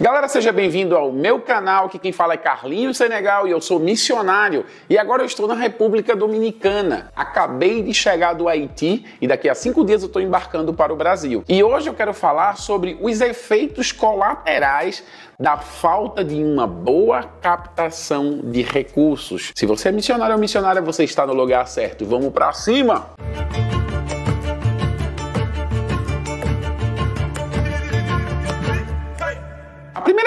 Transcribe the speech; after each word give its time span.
Galera, 0.00 0.26
seja 0.26 0.50
bem-vindo 0.50 0.96
ao 0.96 1.12
meu 1.12 1.40
canal, 1.40 1.88
que 1.88 2.00
quem 2.00 2.10
fala 2.10 2.34
é 2.34 2.36
Carlinhos 2.36 2.96
Senegal 2.96 3.46
e 3.46 3.52
eu 3.52 3.60
sou 3.60 3.78
missionário 3.78 4.66
e 4.90 4.98
agora 4.98 5.22
eu 5.22 5.26
estou 5.26 5.46
na 5.46 5.54
República 5.54 6.16
Dominicana. 6.16 7.12
Acabei 7.14 7.80
de 7.80 7.94
chegar 7.94 8.32
do 8.32 8.48
Haiti 8.48 9.04
e 9.20 9.28
daqui 9.28 9.48
a 9.48 9.54
cinco 9.54 9.84
dias 9.84 10.02
eu 10.02 10.08
estou 10.08 10.20
embarcando 10.20 10.74
para 10.74 10.92
o 10.92 10.96
Brasil. 10.96 11.44
E 11.48 11.62
hoje 11.62 11.88
eu 11.88 11.94
quero 11.94 12.12
falar 12.12 12.56
sobre 12.56 12.98
os 13.00 13.20
efeitos 13.20 13.92
colaterais 13.92 15.04
da 15.38 15.58
falta 15.58 16.24
de 16.24 16.42
uma 16.42 16.66
boa 16.66 17.22
captação 17.40 18.40
de 18.42 18.62
recursos. 18.62 19.52
Se 19.54 19.64
você 19.64 19.90
é 19.90 19.92
missionário 19.92 20.34
ou 20.34 20.40
missionária, 20.40 20.82
você 20.82 21.04
está 21.04 21.24
no 21.24 21.34
lugar 21.34 21.68
certo. 21.68 22.04
Vamos 22.04 22.32
para 22.32 22.52
cima! 22.52 23.14
primeira 23.14 23.63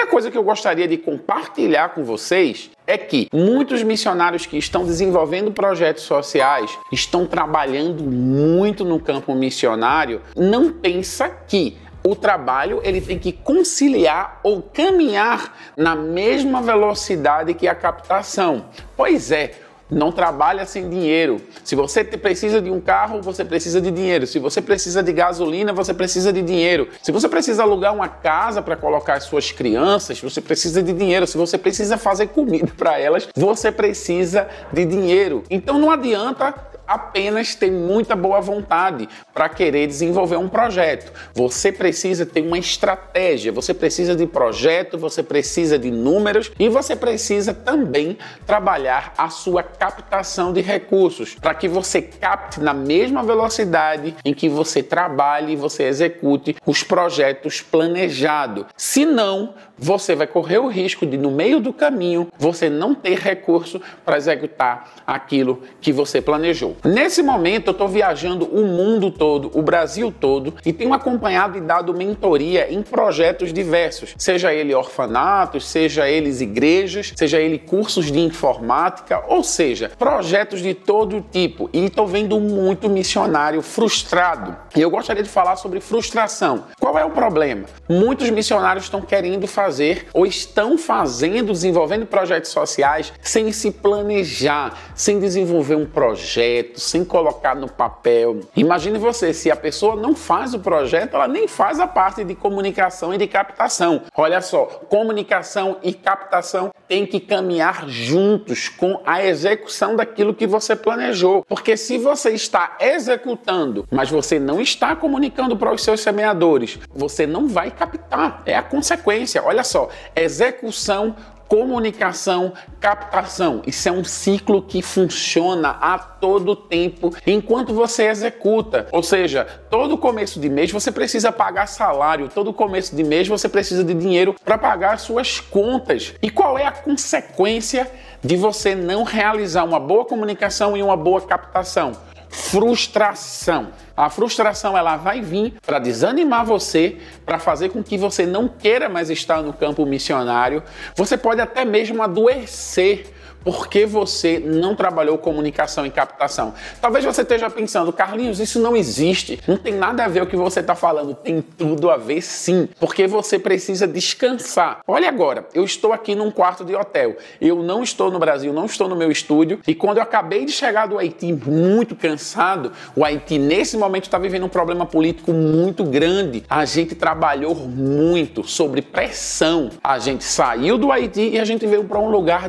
coisa 0.08 0.30
que 0.30 0.36
eu 0.36 0.42
gostaria 0.42 0.88
de 0.88 0.96
compartilhar 0.96 1.90
com 1.90 2.02
vocês 2.02 2.70
é 2.86 2.96
que 2.96 3.28
muitos 3.32 3.82
missionários 3.82 4.46
que 4.46 4.56
estão 4.56 4.84
desenvolvendo 4.84 5.52
projetos 5.52 6.04
sociais, 6.04 6.76
estão 6.90 7.26
trabalhando 7.26 8.02
muito 8.02 8.84
no 8.84 8.98
campo 8.98 9.34
missionário, 9.34 10.20
não 10.34 10.72
pensa 10.72 11.28
que 11.28 11.76
o 12.04 12.16
trabalho 12.16 12.80
ele 12.84 13.00
tem 13.00 13.18
que 13.18 13.32
conciliar 13.32 14.40
ou 14.42 14.62
caminhar 14.62 15.54
na 15.76 15.94
mesma 15.94 16.62
velocidade 16.62 17.54
que 17.54 17.68
a 17.68 17.74
captação. 17.74 18.66
Pois 18.96 19.30
é, 19.30 19.52
não 19.90 20.12
trabalha 20.12 20.64
sem 20.66 20.88
dinheiro. 20.88 21.40
Se 21.64 21.74
você 21.74 22.04
precisa 22.04 22.60
de 22.60 22.70
um 22.70 22.80
carro, 22.80 23.22
você 23.22 23.44
precisa 23.44 23.80
de 23.80 23.90
dinheiro. 23.90 24.26
Se 24.26 24.38
você 24.38 24.60
precisa 24.60 25.02
de 25.02 25.12
gasolina, 25.12 25.72
você 25.72 25.94
precisa 25.94 26.32
de 26.32 26.42
dinheiro. 26.42 26.88
Se 27.02 27.10
você 27.10 27.28
precisa 27.28 27.62
alugar 27.62 27.94
uma 27.94 28.08
casa 28.08 28.60
para 28.60 28.76
colocar 28.76 29.14
as 29.14 29.24
suas 29.24 29.50
crianças, 29.50 30.20
você 30.20 30.40
precisa 30.40 30.82
de 30.82 30.92
dinheiro. 30.92 31.26
Se 31.26 31.36
você 31.36 31.56
precisa 31.56 31.96
fazer 31.96 32.28
comida 32.28 32.72
para 32.76 32.98
elas, 32.98 33.28
você 33.34 33.72
precisa 33.72 34.48
de 34.72 34.84
dinheiro. 34.84 35.42
Então 35.50 35.78
não 35.78 35.90
adianta 35.90 36.54
apenas 36.88 37.54
ter 37.54 37.70
muita 37.70 38.16
boa 38.16 38.40
vontade 38.40 39.06
para 39.34 39.48
querer 39.48 39.86
desenvolver 39.86 40.36
um 40.36 40.48
projeto. 40.48 41.12
Você 41.34 41.70
precisa 41.70 42.24
ter 42.24 42.40
uma 42.40 42.58
estratégia, 42.58 43.52
você 43.52 43.74
precisa 43.74 44.16
de 44.16 44.26
projeto, 44.26 44.96
você 44.96 45.22
precisa 45.22 45.78
de 45.78 45.90
números 45.90 46.50
e 46.58 46.68
você 46.68 46.96
precisa 46.96 47.52
também 47.52 48.16
trabalhar 48.46 49.12
a 49.18 49.28
sua 49.28 49.62
captação 49.62 50.52
de 50.52 50.62
recursos 50.62 51.34
para 51.34 51.54
que 51.54 51.68
você 51.68 52.00
capte 52.00 52.60
na 52.60 52.72
mesma 52.72 53.22
velocidade 53.22 54.16
em 54.24 54.32
que 54.32 54.48
você 54.48 54.82
trabalhe 54.82 55.52
e 55.52 55.56
você 55.56 55.84
execute 55.84 56.56
os 56.64 56.82
projetos 56.82 57.60
planejados. 57.60 58.64
Senão, 58.76 59.54
você 59.76 60.14
vai 60.14 60.26
correr 60.26 60.58
o 60.58 60.68
risco 60.68 61.06
de 61.06 61.16
no 61.16 61.30
meio 61.30 61.60
do 61.60 61.72
caminho 61.72 62.28
você 62.38 62.68
não 62.68 62.94
ter 62.94 63.18
recurso 63.18 63.80
para 64.04 64.16
executar 64.16 64.92
aquilo 65.06 65.62
que 65.80 65.92
você 65.92 66.20
planejou. 66.20 66.76
Nesse 66.84 67.22
momento, 67.22 67.68
eu 67.68 67.72
estou 67.72 67.88
viajando 67.88 68.44
o 68.44 68.64
mundo 68.64 69.10
todo, 69.10 69.50
o 69.52 69.62
Brasil 69.62 70.14
todo, 70.18 70.54
e 70.64 70.72
tenho 70.72 70.92
acompanhado 70.92 71.58
e 71.58 71.60
dado 71.60 71.92
mentoria 71.92 72.72
em 72.72 72.82
projetos 72.82 73.52
diversos, 73.52 74.14
seja 74.16 74.52
ele 74.52 74.74
orfanatos, 74.74 75.66
seja 75.66 76.08
eles 76.08 76.40
igrejas, 76.40 77.12
seja 77.16 77.40
ele 77.40 77.58
cursos 77.58 78.12
de 78.12 78.20
informática, 78.20 79.24
ou 79.26 79.42
seja, 79.42 79.90
projetos 79.98 80.60
de 80.62 80.72
todo 80.72 81.24
tipo. 81.32 81.68
E 81.72 81.86
estou 81.86 82.06
vendo 82.06 82.38
muito 82.38 82.88
missionário 82.88 83.60
frustrado. 83.60 84.56
E 84.76 84.80
eu 84.80 84.90
gostaria 84.90 85.22
de 85.22 85.28
falar 85.28 85.56
sobre 85.56 85.80
frustração. 85.80 86.64
Qual 86.78 86.96
é 86.96 87.04
o 87.04 87.10
problema? 87.10 87.64
Muitos 87.88 88.30
missionários 88.30 88.84
estão 88.84 89.00
querendo 89.00 89.46
fazer 89.46 90.06
ou 90.12 90.24
estão 90.24 90.78
fazendo, 90.78 91.52
desenvolvendo 91.52 92.06
projetos 92.06 92.50
sociais 92.50 93.12
sem 93.20 93.50
se 93.52 93.70
planejar, 93.70 94.78
sem 94.94 95.18
desenvolver 95.18 95.74
um 95.74 95.86
projeto 95.86 96.67
projeto, 96.68 96.78
sem 96.78 97.04
colocar 97.04 97.54
no 97.54 97.68
papel. 97.68 98.40
Imagine 98.56 98.98
você, 98.98 99.32
se 99.32 99.50
a 99.50 99.56
pessoa 99.56 99.96
não 99.96 100.14
faz 100.14 100.54
o 100.54 100.58
projeto, 100.58 101.14
ela 101.14 101.28
nem 101.28 101.48
faz 101.48 101.80
a 101.80 101.86
parte 101.86 102.24
de 102.24 102.34
comunicação 102.34 103.14
e 103.14 103.18
de 103.18 103.26
captação. 103.26 104.02
Olha 104.16 104.40
só, 104.40 104.64
comunicação 104.88 105.78
e 105.82 105.92
captação 105.92 106.70
têm 106.86 107.06
que 107.06 107.20
caminhar 107.20 107.88
juntos 107.88 108.68
com 108.68 109.00
a 109.04 109.24
execução 109.24 109.96
daquilo 109.96 110.34
que 110.34 110.46
você 110.46 110.74
planejou. 110.74 111.44
Porque 111.48 111.76
se 111.76 111.98
você 111.98 112.30
está 112.30 112.76
executando, 112.80 113.86
mas 113.90 114.10
você 114.10 114.38
não 114.38 114.60
está 114.60 114.94
comunicando 114.96 115.56
para 115.56 115.72
os 115.72 115.82
seus 115.82 116.00
semeadores, 116.00 116.78
você 116.94 117.26
não 117.26 117.48
vai 117.48 117.70
captar. 117.70 118.42
É 118.46 118.56
a 118.56 118.62
consequência. 118.62 119.42
Olha 119.44 119.64
só, 119.64 119.88
execução 120.14 121.14
comunicação, 121.48 122.52
captação. 122.78 123.62
Isso 123.66 123.88
é 123.88 123.92
um 123.92 124.04
ciclo 124.04 124.62
que 124.62 124.82
funciona 124.82 125.70
a 125.70 125.98
todo 125.98 126.54
tempo 126.54 127.12
enquanto 127.26 127.72
você 127.72 128.04
executa. 128.04 128.86
Ou 128.92 129.02
seja, 129.02 129.46
todo 129.70 129.96
começo 129.96 130.38
de 130.38 130.48
mês 130.48 130.70
você 130.70 130.92
precisa 130.92 131.32
pagar 131.32 131.66
salário, 131.66 132.28
todo 132.28 132.52
começo 132.52 132.94
de 132.94 133.02
mês 133.02 133.26
você 133.26 133.48
precisa 133.48 133.82
de 133.82 133.94
dinheiro 133.94 134.34
para 134.44 134.58
pagar 134.58 134.98
suas 134.98 135.40
contas. 135.40 136.14
E 136.22 136.30
qual 136.30 136.58
é 136.58 136.66
a 136.66 136.72
consequência 136.72 137.90
de 138.22 138.36
você 138.36 138.74
não 138.74 139.02
realizar 139.02 139.64
uma 139.64 139.80
boa 139.80 140.04
comunicação 140.04 140.76
e 140.76 140.82
uma 140.82 140.96
boa 140.96 141.20
captação? 141.22 141.92
Frustração. 142.30 143.68
A 143.96 144.08
frustração 144.08 144.76
ela 144.76 144.96
vai 144.96 145.20
vir 145.20 145.54
para 145.64 145.78
desanimar 145.78 146.44
você, 146.44 146.98
para 147.24 147.38
fazer 147.38 147.70
com 147.70 147.82
que 147.82 147.98
você 147.98 148.24
não 148.24 148.48
queira 148.48 148.88
mais 148.88 149.10
estar 149.10 149.42
no 149.42 149.52
campo 149.52 149.84
missionário. 149.84 150.62
Você 150.94 151.16
pode 151.16 151.40
até 151.40 151.64
mesmo 151.64 152.02
adoecer 152.02 153.14
porque 153.44 153.86
você 153.86 154.38
não 154.38 154.74
trabalhou 154.74 155.18
comunicação 155.18 155.86
e 155.86 155.90
captação. 155.90 156.54
Talvez 156.80 157.04
você 157.04 157.22
esteja 157.22 157.48
pensando, 157.48 157.92
Carlinhos, 157.92 158.40
isso 158.40 158.60
não 158.60 158.76
existe. 158.76 159.40
Não 159.46 159.56
tem 159.56 159.74
nada 159.74 160.04
a 160.04 160.08
ver 160.08 160.22
o 160.22 160.26
que 160.26 160.36
você 160.36 160.60
está 160.60 160.74
falando. 160.74 161.14
Tem 161.14 161.40
tudo 161.40 161.90
a 161.90 161.96
ver 161.96 162.22
sim, 162.22 162.68
porque 162.78 163.06
você 163.06 163.38
precisa 163.38 163.86
descansar. 163.86 164.80
Olha 164.86 165.08
agora, 165.08 165.46
eu 165.54 165.64
estou 165.64 165.92
aqui 165.92 166.14
num 166.14 166.30
quarto 166.30 166.64
de 166.64 166.74
hotel. 166.74 167.16
Eu 167.40 167.62
não 167.62 167.82
estou 167.82 168.10
no 168.10 168.18
Brasil, 168.18 168.52
não 168.52 168.66
estou 168.66 168.88
no 168.88 168.96
meu 168.96 169.10
estúdio. 169.10 169.60
E 169.66 169.74
quando 169.74 169.98
eu 169.98 170.02
acabei 170.02 170.44
de 170.44 170.52
chegar 170.52 170.86
do 170.86 170.98
Haiti 170.98 171.32
muito 171.32 171.94
cansado, 171.94 172.72
o 172.94 173.04
Haiti 173.04 173.38
nesse 173.38 173.76
momento 173.76 174.04
está 174.04 174.18
vivendo 174.18 174.44
um 174.44 174.48
problema 174.48 174.86
político 174.86 175.32
muito 175.32 175.84
grande. 175.84 176.44
A 176.48 176.64
gente 176.64 176.94
trabalhou 176.94 177.54
muito 177.54 178.46
sobre 178.46 178.82
pressão. 178.82 179.70
A 179.82 179.98
gente 179.98 180.24
saiu 180.24 180.78
do 180.78 180.92
Haiti 180.92 181.30
e 181.30 181.38
a 181.38 181.44
gente 181.44 181.66
veio 181.66 181.84
para 181.84 181.98
um 181.98 182.10
lugar 182.10 182.48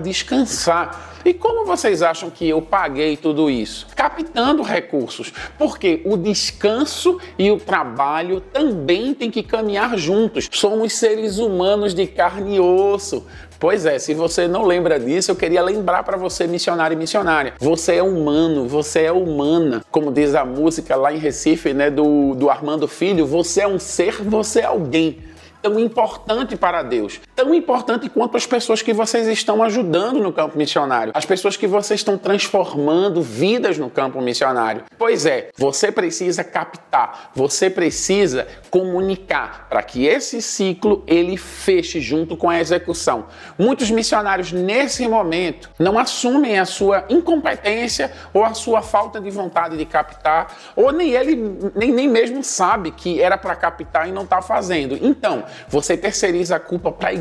descansar. 0.86 1.10
E 1.26 1.34
como 1.34 1.66
vocês 1.66 2.02
acham 2.02 2.30
que 2.30 2.48
eu 2.48 2.62
paguei 2.62 3.18
tudo 3.18 3.50
isso? 3.50 3.88
Captando 3.96 4.64
recursos, 4.64 5.34
porque 5.58 6.02
o 6.06 6.16
descanso 6.16 7.20
e 7.38 7.52
o 7.52 7.58
trabalho 7.58 8.40
também 8.40 9.14
têm 9.14 9.30
que 9.30 9.44
caminhar 9.44 9.98
juntos. 9.98 10.48
Somos 10.52 10.94
seres 10.94 11.38
humanos 11.38 11.94
de 11.94 12.08
carne 12.08 12.56
e 12.56 12.60
osso. 12.60 13.26
Pois 13.60 13.86
é, 13.86 14.00
se 14.00 14.14
você 14.14 14.48
não 14.48 14.64
lembra 14.64 14.98
disso, 14.98 15.32
eu 15.32 15.36
queria 15.36 15.62
lembrar 15.62 16.04
para 16.04 16.16
você, 16.16 16.48
missionário 16.48 16.96
e 16.96 16.98
missionária. 16.98 17.54
Você 17.60 17.96
é 17.96 18.04
humano, 18.04 18.66
você 18.66 19.02
é 19.02 19.12
humana. 19.12 19.84
Como 19.92 20.14
diz 20.14 20.34
a 20.34 20.46
música 20.46 20.96
lá 20.96 21.12
em 21.12 21.18
Recife, 21.18 21.74
né, 21.74 21.92
do, 21.92 22.36
do 22.36 22.50
Armando 22.50 22.88
Filho, 22.88 23.26
você 23.26 23.62
é 23.62 23.68
um 23.68 23.78
ser, 23.78 24.24
você 24.24 24.62
é 24.62 24.66
alguém 24.66 25.18
tão 25.62 25.80
importante 25.80 26.56
para 26.56 26.82
Deus, 26.84 27.20
tão 27.40 27.56
importante 27.56 28.10
quanto 28.10 28.36
as 28.36 28.46
pessoas 28.46 28.82
que 28.82 28.92
vocês 28.92 29.26
estão 29.26 29.64
ajudando 29.64 30.20
no 30.20 30.34
campo 30.34 30.58
missionário, 30.58 31.14
as 31.16 31.26
pessoas 31.26 31.56
que 31.56 31.66
vocês 31.66 32.02
estão 32.02 32.18
transformando 32.18 33.22
vidas 33.22 33.78
no 33.78 33.90
campo 33.90 34.22
missionário. 34.22 34.84
Pois 34.98 35.26
é, 35.26 35.50
você 35.58 35.90
precisa 35.90 36.44
captar, 36.44 37.32
você 37.34 37.70
precisa 37.70 38.46
comunicar 38.70 39.68
para 39.70 39.82
que 39.82 40.06
esse 40.06 40.42
ciclo 40.42 41.02
ele 41.08 41.38
feche 41.38 42.02
junto 42.02 42.36
com 42.36 42.50
a 42.50 42.60
execução. 42.60 43.28
Muitos 43.58 43.90
missionários 43.90 44.52
nesse 44.52 45.08
momento 45.08 45.70
não 45.80 45.98
assumem 45.98 46.60
a 46.60 46.66
sua 46.66 47.06
incompetência 47.08 48.12
ou 48.34 48.44
a 48.44 48.54
sua 48.54 48.82
falta 48.82 49.22
de 49.22 49.30
vontade 49.30 49.78
de 49.78 49.86
captar, 49.86 50.58
ou 50.76 50.92
nem 50.92 51.12
ele 51.12 51.38
nem, 51.74 51.90
nem 51.90 52.10
mesmo 52.10 52.44
sabe 52.44 52.92
que 52.92 53.22
era 53.22 53.38
para 53.38 53.56
captar 53.56 54.10
e 54.10 54.12
não 54.12 54.24
está 54.24 54.42
fazendo. 54.42 55.00
Então, 55.02 55.46
você 55.70 55.96
terceiriza 55.96 56.58
a 56.58 56.60
culpa 56.60 56.92
para 56.92 57.10
a 57.10 57.14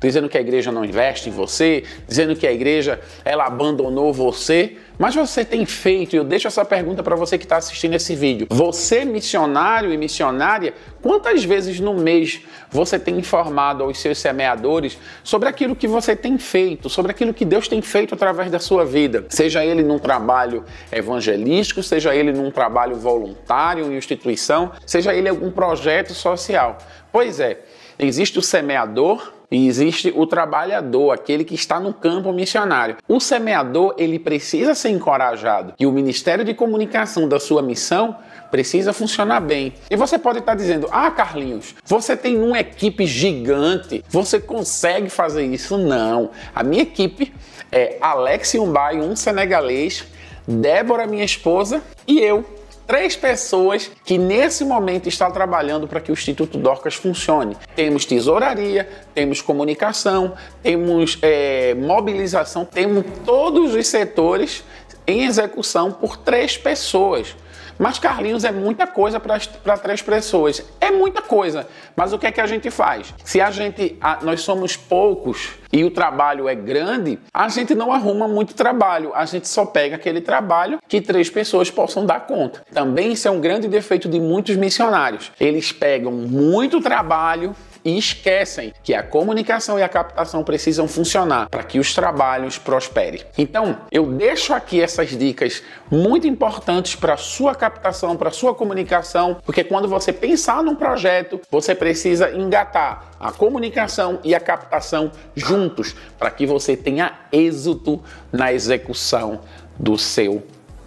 dizendo 0.00 0.28
que 0.28 0.38
a 0.38 0.40
igreja 0.40 0.72
não 0.72 0.84
investe 0.84 1.28
em 1.28 1.32
você, 1.32 1.84
dizendo 2.06 2.34
que 2.34 2.46
a 2.46 2.52
igreja 2.52 3.00
ela 3.24 3.46
abandonou 3.46 4.12
você. 4.12 4.76
Mas 4.98 5.14
você 5.14 5.44
tem 5.44 5.66
feito, 5.66 6.14
e 6.14 6.16
eu 6.16 6.22
deixo 6.22 6.46
essa 6.46 6.64
pergunta 6.64 7.02
para 7.02 7.16
você 7.16 7.36
que 7.36 7.44
está 7.44 7.56
assistindo 7.56 7.94
esse 7.94 8.14
vídeo. 8.14 8.46
Você, 8.50 9.04
missionário 9.04 9.92
e 9.92 9.96
missionária, 9.96 10.74
quantas 11.00 11.42
vezes 11.42 11.80
no 11.80 11.94
mês 11.94 12.40
você 12.70 12.98
tem 12.98 13.18
informado 13.18 13.82
aos 13.82 13.98
seus 13.98 14.18
semeadores 14.18 14.96
sobre 15.24 15.48
aquilo 15.48 15.74
que 15.74 15.88
você 15.88 16.14
tem 16.14 16.38
feito, 16.38 16.88
sobre 16.88 17.10
aquilo 17.10 17.34
que 17.34 17.44
Deus 17.44 17.66
tem 17.66 17.82
feito 17.82 18.14
através 18.14 18.50
da 18.50 18.58
sua 18.58 18.84
vida? 18.84 19.24
Seja 19.28 19.64
ele 19.64 19.82
num 19.82 19.98
trabalho 19.98 20.64
evangelístico, 20.92 21.82
seja 21.82 22.14
ele 22.14 22.30
num 22.30 22.50
trabalho 22.50 22.94
voluntário 22.94 23.90
em 23.90 23.96
instituição, 23.96 24.72
seja 24.86 25.12
ele 25.14 25.28
algum 25.28 25.50
projeto 25.50 26.14
social. 26.14 26.78
Pois 27.10 27.40
é, 27.40 27.60
existe 27.98 28.38
o 28.38 28.42
semeador 28.42 29.32
e 29.52 29.68
existe 29.68 30.12
o 30.16 30.26
trabalhador, 30.26 31.12
aquele 31.12 31.44
que 31.44 31.54
está 31.54 31.78
no 31.78 31.92
campo 31.92 32.32
missionário. 32.32 32.96
O 33.06 33.20
semeador, 33.20 33.94
ele 33.98 34.18
precisa 34.18 34.74
ser 34.74 34.88
encorajado 34.88 35.74
e 35.78 35.86
o 35.86 35.92
Ministério 35.92 36.42
de 36.44 36.54
Comunicação 36.54 37.28
da 37.28 37.38
sua 37.38 37.60
missão 37.60 38.16
precisa 38.50 38.92
funcionar 38.92 39.40
bem. 39.40 39.74
E 39.90 39.96
você 39.96 40.18
pode 40.18 40.38
estar 40.38 40.54
dizendo: 40.54 40.88
"Ah, 40.90 41.10
Carlinhos, 41.10 41.74
você 41.84 42.16
tem 42.16 42.42
uma 42.42 42.58
equipe 42.58 43.06
gigante, 43.06 44.02
você 44.08 44.40
consegue 44.40 45.10
fazer 45.10 45.44
isso?" 45.44 45.76
Não. 45.76 46.30
A 46.54 46.62
minha 46.62 46.82
equipe 46.82 47.32
é 47.70 47.98
Alex 48.00 48.54
Umbai, 48.54 49.00
um 49.00 49.14
senegalês, 49.14 50.04
Débora, 50.48 51.06
minha 51.06 51.24
esposa, 51.24 51.82
e 52.06 52.18
eu 52.18 52.44
três 52.92 53.16
pessoas 53.16 53.90
que 54.04 54.18
nesse 54.18 54.66
momento 54.66 55.08
estão 55.08 55.30
trabalhando 55.30 55.88
para 55.88 55.98
que 55.98 56.10
o 56.10 56.12
Instituto 56.12 56.58
Dorcas 56.58 56.94
funcione. 56.94 57.56
Temos 57.74 58.04
tesouraria, 58.04 58.86
temos 59.14 59.40
comunicação, 59.40 60.34
temos 60.62 61.18
é, 61.22 61.72
mobilização, 61.72 62.66
temos 62.66 63.02
todos 63.24 63.74
os 63.74 63.86
setores 63.86 64.62
em 65.06 65.24
execução 65.24 65.90
por 65.90 66.18
três 66.18 66.58
pessoas. 66.58 67.34
Mas 67.78 67.98
Carlinhos 67.98 68.44
é 68.44 68.52
muita 68.52 68.86
coisa 68.86 69.18
para 69.20 69.76
três 69.78 70.02
pessoas. 70.02 70.64
É 70.80 70.90
muita 70.90 71.22
coisa. 71.22 71.66
Mas 71.96 72.12
o 72.12 72.18
que 72.18 72.26
é 72.26 72.32
que 72.32 72.40
a 72.40 72.46
gente 72.46 72.70
faz? 72.70 73.12
Se 73.24 73.40
a 73.40 73.50
gente, 73.50 73.96
a, 74.00 74.18
nós 74.22 74.42
somos 74.42 74.76
poucos 74.76 75.50
e 75.72 75.84
o 75.84 75.90
trabalho 75.90 76.48
é 76.48 76.54
grande, 76.54 77.18
a 77.32 77.48
gente 77.48 77.74
não 77.74 77.92
arruma 77.92 78.28
muito 78.28 78.54
trabalho. 78.54 79.12
A 79.14 79.24
gente 79.24 79.48
só 79.48 79.64
pega 79.64 79.96
aquele 79.96 80.20
trabalho 80.20 80.78
que 80.86 81.00
três 81.00 81.30
pessoas 81.30 81.70
possam 81.70 82.04
dar 82.04 82.26
conta. 82.26 82.62
Também 82.72 83.12
isso 83.12 83.26
é 83.26 83.30
um 83.30 83.40
grande 83.40 83.68
defeito 83.68 84.08
de 84.08 84.20
muitos 84.20 84.56
missionários. 84.56 85.32
Eles 85.40 85.72
pegam 85.72 86.12
muito 86.12 86.80
trabalho 86.80 87.54
e 87.84 87.98
esquecem 87.98 88.72
que 88.82 88.94
a 88.94 89.02
comunicação 89.02 89.78
e 89.78 89.82
a 89.82 89.88
captação 89.88 90.42
precisam 90.44 90.86
funcionar 90.88 91.48
para 91.48 91.62
que 91.62 91.78
os 91.78 91.94
trabalhos 91.94 92.58
prosperem. 92.58 93.22
Então, 93.36 93.78
eu 93.90 94.06
deixo 94.06 94.52
aqui 94.54 94.80
essas 94.80 95.10
dicas 95.10 95.62
muito 95.90 96.26
importantes 96.26 96.94
para 96.94 97.16
sua 97.16 97.54
captação, 97.54 98.16
para 98.16 98.30
sua 98.30 98.54
comunicação, 98.54 99.36
porque 99.44 99.64
quando 99.64 99.88
você 99.88 100.12
pensar 100.12 100.62
num 100.62 100.74
projeto, 100.74 101.40
você 101.50 101.74
precisa 101.74 102.30
engatar 102.30 103.12
a 103.18 103.32
comunicação 103.32 104.18
e 104.24 104.34
a 104.34 104.40
captação 104.40 105.12
juntos 105.34 105.94
para 106.18 106.30
que 106.30 106.46
você 106.46 106.76
tenha 106.76 107.20
êxito 107.30 108.02
na 108.32 108.52
execução 108.52 109.40
do 109.78 109.96
seu 109.96 110.42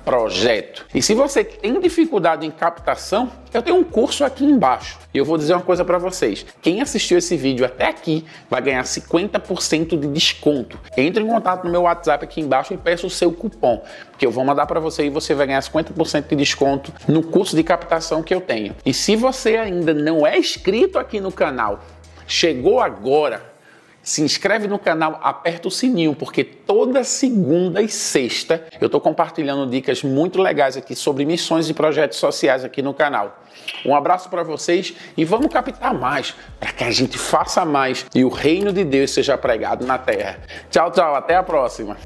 projeto. 0.06 0.86
E 0.94 1.02
se 1.02 1.16
você 1.16 1.44
tem 1.44 1.80
dificuldade 1.82 2.46
em 2.46 2.52
captação, 2.52 3.32
eu 3.52 3.62
tenho 3.62 3.78
um 3.78 3.84
curso 3.84 4.24
aqui 4.24 4.46
embaixo. 4.46 5.00
E 5.12 5.18
eu 5.18 5.26
vou 5.26 5.38
dizer 5.38 5.54
uma 5.54 5.64
coisa 5.64 5.84
para 5.84 5.98
vocês. 5.98 6.46
Quem 6.62 6.80
assistiu 6.80 7.18
esse 7.18 7.36
vídeo 7.36 7.66
até 7.66 7.88
aqui 7.88 8.24
vai 8.48 8.62
ganhar 8.62 8.84
50% 8.84 10.00
de 10.00 10.08
desconto. 10.08 10.80
Entre 10.96 11.24
em 11.24 11.28
contato 11.28 11.64
no 11.64 11.72
meu 11.72 11.82
WhatsApp 11.82 12.24
aqui 12.24 12.40
embaixo 12.40 12.74
e 12.74 12.78
peça 12.78 13.08
o 13.08 13.10
seu 13.10 13.32
cupom, 13.32 13.84
que 14.18 14.26
eu 14.26 14.32
vou 14.32 14.46
mandar 14.46 14.68
para 14.68 14.80
você 14.80 15.06
e 15.06 15.10
você 15.10 15.34
vai 15.34 15.48
ganhar 15.48 15.62
50% 15.62 16.28
de 16.28 16.36
desconto 16.36 16.94
no 17.08 17.24
curso 17.24 17.56
de 17.56 17.64
captação 17.64 18.22
que 18.22 18.34
eu 18.34 18.42
tenho. 18.42 18.76
E 18.86 18.94
se 18.94 19.16
você 19.16 19.58
ainda 19.58 19.94
não 19.94 20.28
é 20.28 20.38
inscrito 20.38 21.00
aqui 21.00 21.20
no 21.20 21.32
canal, 21.32 21.84
chegou 22.28 22.80
agora, 22.80 23.55
se 24.06 24.22
inscreve 24.22 24.68
no 24.68 24.78
canal, 24.78 25.20
aperta 25.24 25.68
o 25.68 25.72
sininho, 25.72 26.16
porque 26.16 26.44
toda 26.44 27.04
segunda 27.04 27.82
e 27.82 27.90
sexta 27.90 28.64
eu 28.80 28.86
estou 28.86 29.02
compartilhando 29.02 29.70
dicas 29.70 30.04
muito 30.04 30.40
legais 30.40 30.78
aqui 30.78 30.96
sobre 30.96 31.26
missões 31.26 31.68
e 31.68 31.74
projetos 31.74 32.20
sociais 32.20 32.64
aqui 32.64 32.84
no 32.84 32.94
canal. 32.94 33.44
Um 33.84 33.96
abraço 33.96 34.30
para 34.30 34.44
vocês 34.44 34.94
e 35.18 35.26
vamos 35.26 35.52
captar 35.52 35.94
mais, 35.94 36.36
para 36.60 36.72
que 36.72 36.84
a 36.84 36.92
gente 36.92 37.18
faça 37.18 37.66
mais 37.66 38.06
e 38.14 38.24
o 38.24 38.30
reino 38.30 38.72
de 38.72 38.84
Deus 38.84 39.10
seja 39.10 39.36
pregado 39.38 39.86
na 39.86 39.98
terra. 39.98 40.40
Tchau, 40.70 40.92
tchau, 40.92 41.16
até 41.16 41.36
a 41.36 41.42
próxima. 41.42 41.98